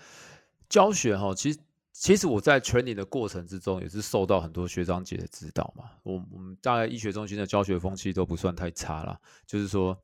[0.68, 1.60] 教学哈，其实。
[1.98, 5.92] 其实我在 training 的过程之中，也是受到很多学长姐的指导嘛。
[6.04, 9.98] 我我们大概医学中心的教学风气都不算太差啦，就是说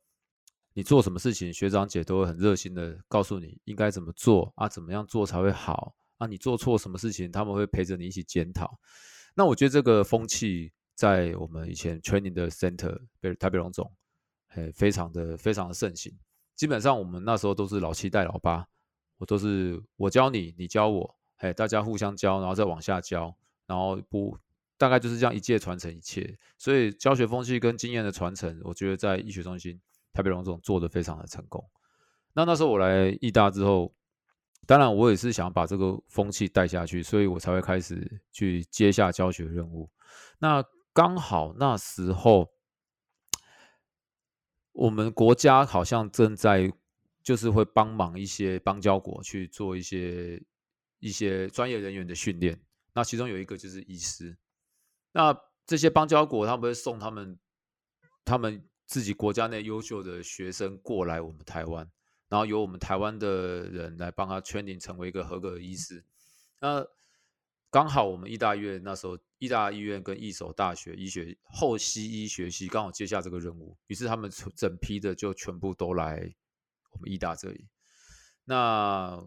[0.72, 6.26] 你做什么事情，学长姐都会很热心的告诉你应该怎么做啊，怎么样做才会好啊。
[6.26, 8.78] 你做错什么事情，他们会陪着你一起检讨。
[9.34, 12.98] 那我觉得这个风气在我们以前 training 的 center，
[13.38, 13.92] 台北荣总，
[14.48, 16.10] 哎，非常的非常的盛行。
[16.56, 18.66] 基本上我们那时候都是老七带老八，
[19.18, 21.16] 我都是我教你，你教我。
[21.42, 23.34] 哎，大家互相教，然后再往下教，
[23.66, 24.38] 然后不
[24.78, 26.38] 大概就是这样一届传承一切。
[26.56, 29.80] 所以教学风气跟经验的传承，我觉得在医学中心
[30.12, 31.68] 台北荣总做得非常的成功。
[32.34, 33.92] 那那时候我来医大之后，
[34.66, 39.90] 当然我也是想把这个风气带下去，所以我才会开始去接下教学任务。
[40.38, 42.52] 那刚好那时候，
[44.70, 46.72] 我们国家好像正在
[47.20, 50.40] 就是会帮忙一些邦交国去做一些。
[51.02, 52.56] 一些专业人员的训练，
[52.94, 54.38] 那其中有一个就是医师。
[55.10, 55.36] 那
[55.66, 57.36] 这些邦交国他们会送他们
[58.24, 61.90] 他们自己国家内优秀的学生过来我们台湾，
[62.28, 66.04] 然后由我们台湾的人来帮他 training 成为一个合格的医师。
[66.60, 66.86] 那
[67.68, 76.32] 刚好我们医大医院那时候，医大医院跟一所大学医学后西医学系刚好接下这个任务，于是他们整批的就全部都来
[76.92, 77.66] 我们医大这里。
[78.44, 79.20] 那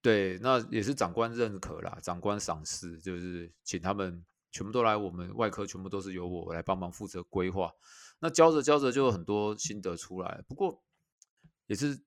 [0.00, 7.72] 对，那也是长官认可啦，长官赏识，就是请他们全部都来我们外科，全部都是由我来帮忙负责规划。
[8.20, 10.82] 那教着教着就有很多心得出来，不过
[11.66, 12.00] 也是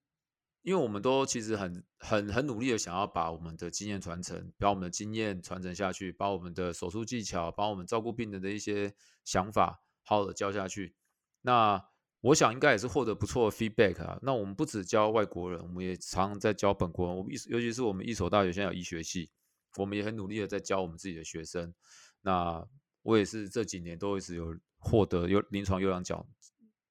[0.61, 10.95] 因为我们都其实很很很努力的想要把我们的经验传承，把我们的经验传承下去，把我们的手术技巧，把我们照顾病人的一些想法好好的教下去。
[11.41, 11.90] 那
[12.21, 14.17] 我想应该也是获得不错的 feedback 啊。
[14.21, 17.17] 那我们不只教外国人，我们也常常在教本国人。
[17.17, 19.31] 我们尤其是我们一所大学现在有医学系，
[19.77, 21.73] 我们也很努力的在教我们自己的学生。
[22.21, 22.63] 那
[23.01, 26.23] 我也是这几年都一直有获得有临床优良教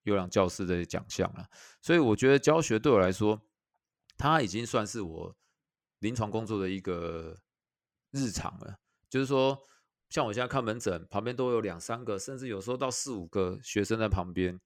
[0.02, 1.46] 优良教师的奖项啊。
[1.80, 3.40] 所以我觉得教学对我来说，
[4.16, 5.36] 它已经算是我
[6.00, 7.38] 临床工作的一个
[8.10, 9.56] 日常了，就是说，
[10.08, 14.60] 像我现在看门诊，旁边都有两三个，甚至有时候到四五个学生在旁边。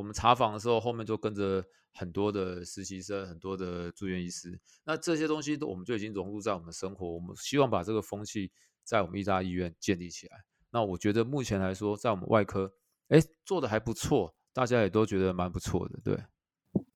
[0.00, 4.58] 我们查房的时候，后面就跟着很多的实习生，很多的住院医师。
[4.84, 7.06] 那这些东西都我们就已经融入在我们的生活。
[7.06, 8.50] 我们希望把这个风气
[8.82, 10.38] 在我们医大医院建立起来。
[10.70, 12.72] 那我觉得目前来说，在我们外科，
[13.08, 16.18] 哎，做的还不错，大家也都觉得蛮不错的，对。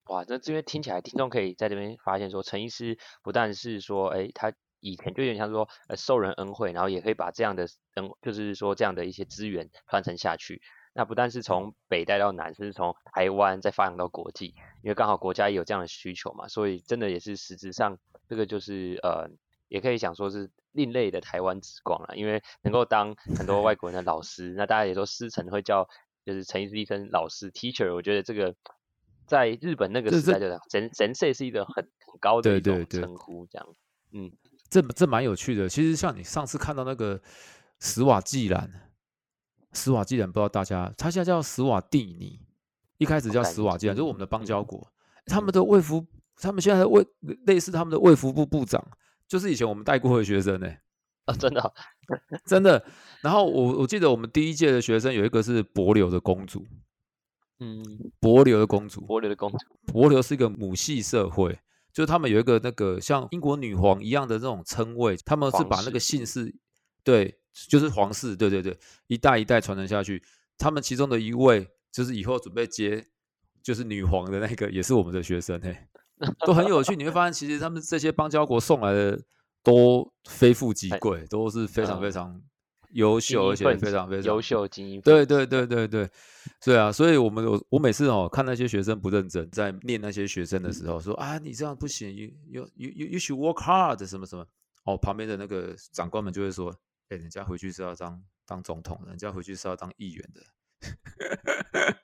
[0.05, 10.63] 哇，那这边听起来，听众可以在这边发现说，陈医师不但是说，哎，他以前就有点像说，呃，受人恩惠，然后也可以把这样的恩，就是说这样的一些资源传承下去。
[10.95, 19.29] 那不但是从北带到南，甚至从台湾再发扬到国际，因为刚好国家也有这样的需求嘛，所以真的也是实质上，这个就是呃，
[19.69, 25.87] 也可以想说是另类的台湾之光了，因为能够当很多外国人的老师，那大家也说师承会叫
[26.25, 28.55] 就是陈医生老师 teacher，我觉得这个。
[29.27, 31.77] 在日本那个时代，就神神社是一个很
[32.07, 33.67] 很高的一种称呼，这样，
[34.13, 34.31] 嗯，
[34.69, 35.67] 这这蛮有趣的。
[35.67, 37.19] 其实像你上次看到那个
[37.81, 38.71] 史瓦济兰，
[39.75, 42.41] 史瓦济人不知道大家，他现在叫史瓦蒂尼，
[42.99, 44.87] 一开始叫史瓦济人，就是我们的邦交国。
[45.27, 46.07] 他们的卫福，
[46.37, 47.07] 他们现在的卫
[47.47, 48.83] 类似他们的卫福部部长，
[49.27, 50.71] 就是以前我们带过的学生呢。
[51.25, 51.75] 啊，真的，
[52.45, 52.85] 真的。
[53.23, 56.67] 然后我我记得我们第一届的学生有一个是帛琉的公主。
[57.61, 57.83] 嗯，
[58.21, 61.59] 帛琉的公主，帛琉的公主，帛琉是一个母系社会，
[61.93, 66.55] 就是他们有一个那个像英国女皇一样的这种称谓，他们是把那个姓氏，
[67.05, 67.39] 对，
[67.69, 70.23] 就是皇室，对对对，一代一代传承下去。
[70.59, 73.05] 他们其中的一位，就是以后准备接，
[73.63, 75.77] 就是女皇的那个，也是我们的学生，嘿，
[76.47, 76.97] 都很有趣。
[76.97, 79.21] 你会发现，其实他们这些邦交国送来的
[79.63, 82.43] 都非富即贵，都是非常非常。
[82.95, 85.01] 优秀，而且非常非常优秀精英。
[85.01, 86.09] 对对对对对，
[86.65, 94.47] 对啊，所以我们我我每次哦看那些学生不认真，在念那些学生的时候，说啊你这样不行，you you you you should work hard 什么什么，
[94.85, 96.73] 哦旁边的那个长官们就会说，
[97.09, 100.43] 哎人家回去是要当当总统的，人家回去是要当议员的，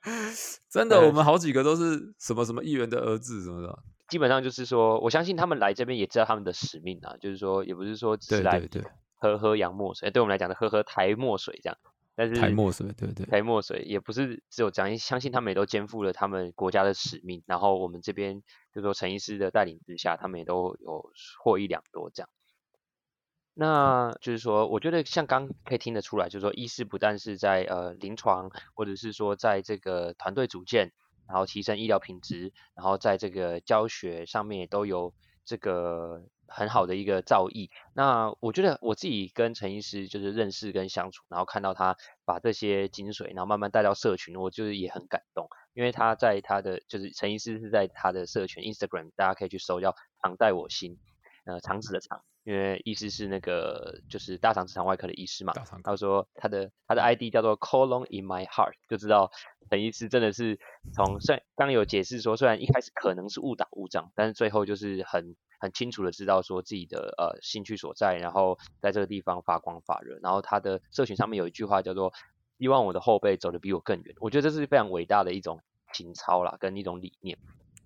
[0.69, 8.59] 真的，我们好几个都是什么什么议员的儿子什么的，基本上就是说，我相信他们来这边也知道他们的使命啊，就是说也不是说只是来。
[8.59, 11.77] 对对对喝喝洋墨水，对我们来讲的喝喝台墨水这样，
[12.15, 17.43] 但是台墨水，对对，台墨水也不是只有这样，相信他们也都肩负了他们国家的使命。
[17.45, 18.41] 然后我们这边
[18.73, 21.11] 就是说陈医师的带领之下，他们也都有
[21.43, 22.29] 获益良多这样。
[23.61, 30.91] 那就是说，我觉得像刚可以听得出来，就是说医师不但是在呃临床，或者是说在这个团队组建，
[31.27, 35.13] 然后提升医疗品质，然后在这个教学上面也都有
[35.45, 36.23] 这个。
[36.53, 37.69] 很好的一个造诣。
[37.93, 41.95] 那我觉得我自己跟陈医师就是认识跟相处，然后看到他
[42.25, 45.47] 把这些精髓，然后慢慢带到社群，我就是也很感动。
[45.73, 50.97] 因为他在他的就是陈医师是在他的社群 Instagram，大家可以去搜叫“常在我心”，
[51.45, 55.53] 呃，肠子的肠，因为医师是那个就是大肠直肠外科的医师嘛。
[55.83, 59.31] 他说他的他的 ID 叫做 Colon in my heart，就知道
[59.69, 60.59] 陈医师真的是
[60.93, 65.35] 从虽然刚有解释说，虽然一开始可能是误打误撞，但是最后就是很。
[65.63, 70.17] 很清楚的知道说自己的呃兴趣所在，然后在这个地方发光发热。
[70.23, 72.11] 然后他的社群上面有一句话叫做
[72.57, 75.61] “希望我的后辈走得比我更远”，我觉得这是非常伟大的一种
[75.93, 77.37] 情操啦，跟一种理念。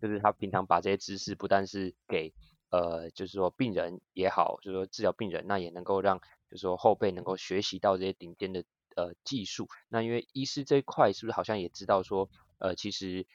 [0.02, 2.34] 就是他平常把这些知识不但是给
[2.70, 8.64] 呃，就是说病人也好，就是说治疗病人，那也能够让就是说后辈能够学习到这些顶尖的
[8.96, 9.68] 呃技术。
[9.90, 13.26] 那因为医师这一块是不是好像也知道说，呃，其实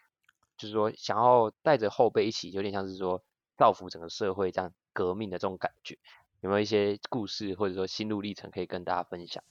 [0.56, 3.22] 就是说想要带着后辈一起，有点像是说。
[3.60, 5.98] 造福整个社会，这样革命的这种感觉，
[6.40, 9.44] 有没有一些故事或者说心路历程可以跟大家分享？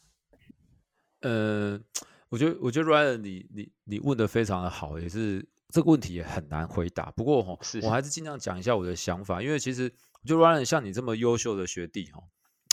[1.20, 1.80] 呃，
[2.30, 7.09] 我觉得，我觉得 Ryan，你你你问的非常的好，也是这个问题也很难回答。
[7.11, 9.91] 不过哈，我还是尽量讲一下我的想法，因为其实
[10.22, 12.22] 我觉得 Ryan 像你这么优秀的学弟哈，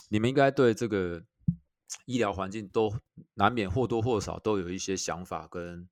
[0.09, 1.23] 你们应该对这个
[2.05, 2.93] 医疗环境都
[3.35, 5.89] 难免或多或少都有一些想法跟。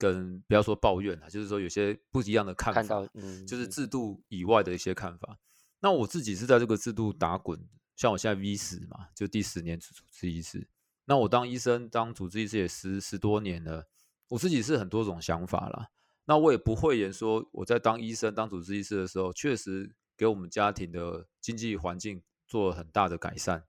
[0.00, 3.06] 跟不要说抱怨了，就是说有些不一样的看法，
[3.46, 5.28] 就是制度以外的一些看法。
[5.34, 5.38] 嗯、
[5.80, 7.62] 那我自己是在这个制度打滚，
[7.96, 10.66] 像我现在 V 十嘛，就第十年主治医师。
[11.04, 13.88] 那我当医生当主治医师也十十多年了，
[14.28, 15.90] 我自己是很多种想法啦。
[16.30, 23.66] 那我也不讳言说，我在当医生、当主治医师的时候，确实给我们家庭的经济环境做了很大的改善。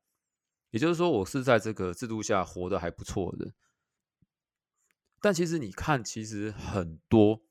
[0.70, 3.52] 也就是说，我是在这个制度下活得还不错的。
[5.20, 7.42] 但其实你看，其实很多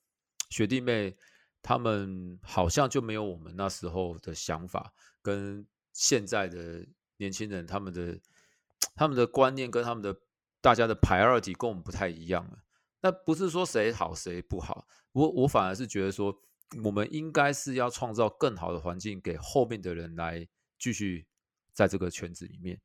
[0.48, 1.16] 学弟妹
[1.61, 6.86] 他们好像就没有我们那时候的想法，跟现在的
[7.16, 8.20] 年轻人他们的
[8.94, 10.16] 他们的观念跟他们的
[10.61, 12.62] 大家的 priority 跟我们不太一样了。
[13.03, 16.42] 那不是说谁好谁不好，我我反而是觉得说，
[16.84, 20.46] 我们应该是要创造更好的环境给后面的人来
[20.78, 21.26] 继续
[21.72, 22.80] 在这个圈子里面。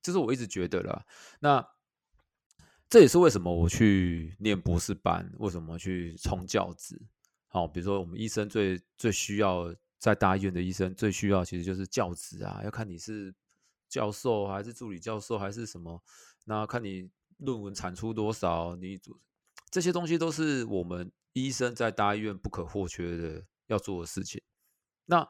[0.00, 1.04] 这是我一直觉得啦，
[1.40, 1.68] 那
[2.88, 6.98] 这也是为什么我去念博士班，为什么去冲教职？
[7.48, 13.34] 好，比如说我们医生最最需要在大医院的医生最需要，其实就是教职啊，要看你是
[13.88, 16.02] 教授还是助理教授还是什么，
[16.44, 18.98] 那看你论文产出多少，你
[19.70, 24.40] 这些东西都是我们医生在大医院不可或缺的要做的事情。
[25.06, 25.28] 那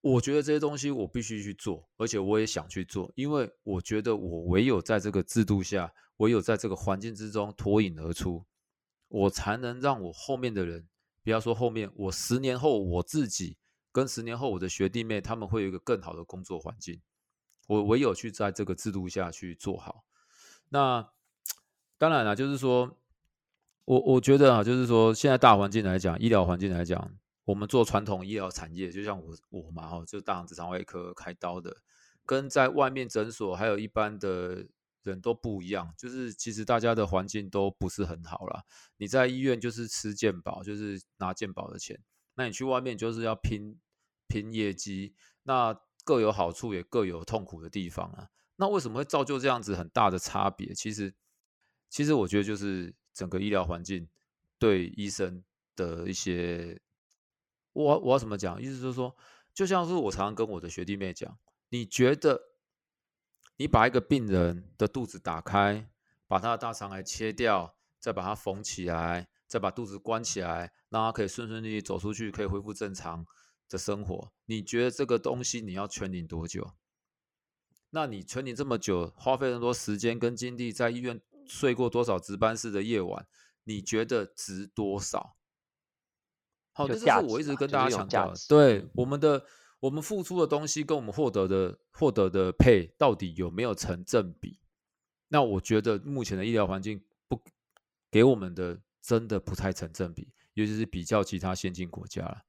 [0.00, 8.46] 我觉得这些东西我必须去做，而且我也想去做，因为我觉得我唯有在这个制度下，唯有在这个环境之中脱颖而出，
[9.08, 10.88] 我才能让我后面的人，
[11.22, 13.58] 不要说后面，我十年后我自己
[13.92, 17.02] 跟十年后我的学弟妹，他们会有一个更好的工作环境。
[17.66, 20.04] 我唯有去在这个制度下去做好。
[20.70, 21.10] 那
[21.98, 22.99] 当然了，就是说
[23.84, 27.12] 我我觉得啊，就是说现在大环境来讲，医疗环境来讲。
[27.46, 31.74] 我们做传统医疗产业，就像我我嘛哈，就大肠直肠外科开刀的，
[32.24, 34.64] 跟在外面诊所还有一般的
[35.02, 35.92] 人都不一样。
[35.98, 38.62] 就是其实大家的环境都不是很好啦。
[38.98, 41.96] 你在医院就是吃健保，就是拿健保的钱；
[42.34, 43.80] 那你去外面就是要拼
[44.28, 45.14] 拼业绩。
[45.42, 45.74] 那
[46.04, 48.28] 各有好处，也各有痛苦的地方啊。
[48.56, 50.72] 那为什么会造就这样子很大的差别？
[50.72, 51.12] 其实，
[51.88, 54.08] 其实我觉得就是整个医疗环境
[54.58, 55.44] 对医生
[55.76, 56.80] 的一些。
[57.74, 58.58] 我我要怎么讲？
[58.58, 59.14] 意思就是说，
[59.52, 62.40] 就像是我常常跟我的学弟妹讲，你觉得
[63.58, 65.90] 你把一个病人的肚子打开，
[66.26, 73.26] 把他的大肠癌切掉，再把它缝起来，再把肚子关起来，让他可以顺顺利利走出去，可以恢复正常
[73.68, 76.72] 的生活，你觉得这个东西你要 training 多久？
[77.90, 83.26] 那你 training 这么久，花费那么多时间跟精力，在医院睡过多少值班室的夜晚？
[83.64, 85.36] 你觉得值多少？
[86.72, 88.36] 好，这就是我一直跟大家强调的。
[88.48, 89.44] 对我们的，
[89.80, 94.58] 我们付出的东西跟我们获得的获得的配到底有没有成正比？
[95.28, 97.40] 那我觉得目前的医疗环境不
[98.10, 102.42] 给我们的真的不太成正比，尤其是比较其他先进国家了。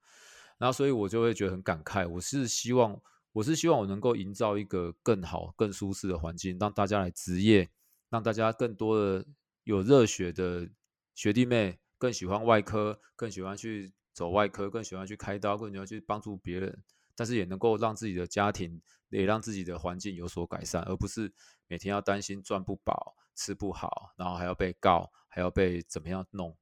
[0.57, 2.07] 然后，所以我就会觉得很感慨。
[2.07, 2.99] 我是希望，
[3.33, 7.69] 我是希望我能够营造一个更好、更舒适的环境，让大家来职业，
[8.11, 9.25] 让大家更多的
[9.63, 10.69] 有热血的
[11.15, 13.91] 学弟妹更喜欢外科，更喜欢去。
[14.13, 16.83] 走外科更喜欢去开刀，更喜欢去帮助别人，
[17.15, 21.31] 但是也能够让自己的家庭，也让自己的环境有所改善，而不是
[21.67, 26.53] 每天要担心赚不饱、吃不好，然后还要被告，还要被怎么样弄。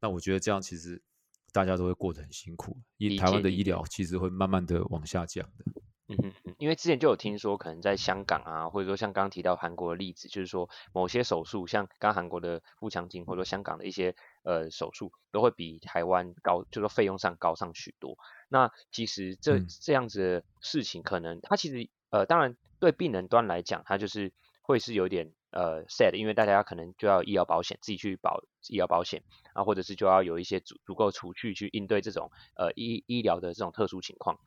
[0.00, 1.00] 那我觉得这样其实
[1.52, 5.64] 大家都会过得很辛苦，因台湾的医疗其实会慢慢的往下降的。
[6.08, 18.16] 嗯哼哼，因为之前就有听说，可能在香港啊，或者说像刚刚提到韩国的例子，就是说某些手术，像刚韩国的腹腔镜，或者说香港的一些呃手术，都会比台湾高，就是说费用上高上许多。
[18.48, 24.32] 那其实这这样子的事情，可能它其实呃，当然对病人端来讲，它就是
[24.62, 34.38] 会是有点呃 sad，因为大家可能就要医疗保险自己去保医疗保险啊，或者是就要有一些足足够储蓄去应对这种呃医医疗的这种特殊情况。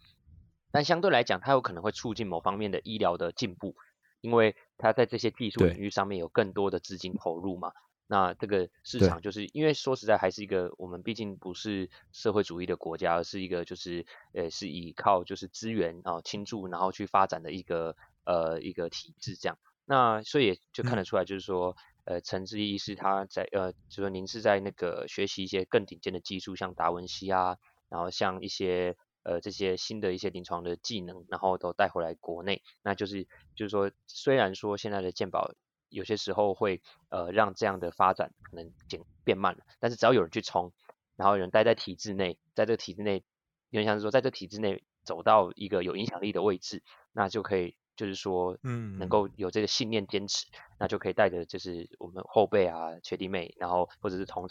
[0.71, 3.75] 但相对来讲，它有可能会促进某方面的医疗的进步，
[4.21, 7.71] 因为它在这些技术领域上面有更多的资金投入嘛。
[8.05, 17.95] 那这个市场就是因为说实在还是一个我们毕竟不是社会主义的国家，而是一个就是呃是依靠就是资源啊倾注然后去发展的一个
[18.25, 19.57] 呃一个体制这样。
[19.85, 27.57] 那所以也就看得出来，就是说、嗯、呃陈志医师他在呃就是说您是在那个学习一些更顶尖的技术，像达文西啊，
[27.89, 28.95] 然后像一些。
[29.29, 35.53] 呃，这些新的一些临床的技能，然后都带回来国内，那就是就是说，虽然说现在的健保
[35.87, 40.73] 有些时候会呃让这样的发展可能减变慢了，但是只要有人去冲，
[41.15, 43.23] 然后有人待在体制内，在这个体制内，
[43.69, 50.47] 有点像是说在这个体制内走到一个有影响力的位置，那就可以就是说，嗯，能够有这个信念坚持，
[50.79, 54.47] 那就可以带着就是我们后辈啊、学弟妹，然后或者是同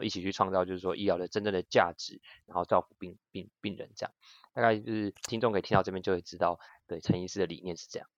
[0.00, 0.04] 侪。
[0.04, 4.12] 一起去创造，就是说医疗的真正的价值，然后照顾病病病人，这样
[4.54, 8.08] 大概就是听众可以听到这边就会知道，对陈医师的理念是这样。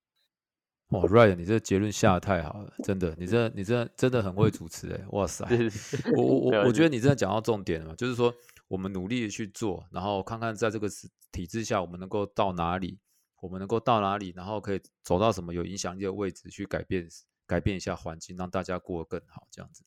[0.88, 5.44] 哇，Ryan，你这个结论下的太好了，真的，你这你这真的很会主持哎，哇塞，
[6.16, 8.34] 我我我我觉得你真的讲到重点了嘛，就是说
[8.68, 10.88] 我们努力的去做，然后看看在这个
[11.30, 12.98] 体制下我们能够到哪里，
[13.42, 17.06] 我们能够到哪里，然后可以走到什么有影响力的位置去改变
[17.46, 19.84] 改变一下环境，让大家过得更好，这样子。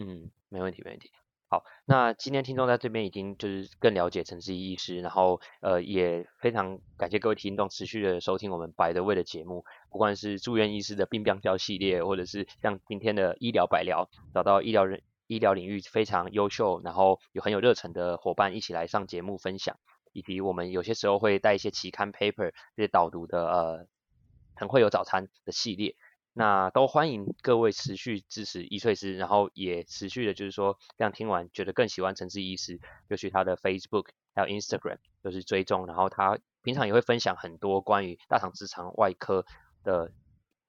[0.00, 1.08] 嗯，没问题，没问题。
[1.52, 19.76] 好，那今天听众在这边已经就是更了解陈思仪医师，然后呃也非常感谢各位听众持续的收听我们 By the Way 的节目，不管是住院医师的病病教系列，或者是像今天的医疗百聊，找到医疗人医疗领域非常优秀，然后有很有热忱的伙伴一起来上节目分享，
[20.14, 23.86] 以及我们有些时候会带一些期刊 paper 这些导读的呃
[24.54, 25.96] 很会有早餐的系列。
[26.34, 39.44] 那都欢迎各位持续支持医淬思，然后也持续的，就是说这样听完觉得更喜欢陈志医师，就去他的 Facebook 还有 Instagram 就是追踪，然后他平常也会分享很多关于大肠直肠外科
[39.84, 40.10] 的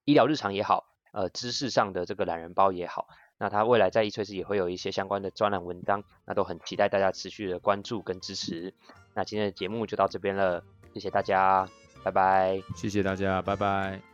[0.03, 3.07] 医疗日常也好，呃知识上的这个懒人包也好，
[3.37, 8.73] 那他未来在医淬思也会有一些相关的专栏文章，那都很期待大家持续的关注跟支持。
[9.13, 10.61] 那今天的节目就到这边了，
[10.93, 11.69] 谢谢大家，
[12.03, 14.12] 拜拜，谢谢大家，拜拜。